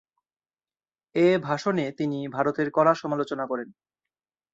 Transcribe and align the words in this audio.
এ 1.15 1.27
ভাষণে 1.39 1.85
তিনি 1.91 2.19
ভারতের 2.27 2.67
কড়া 2.71 2.93
সমালোচনা 2.93 3.45
করেন। 3.45 3.69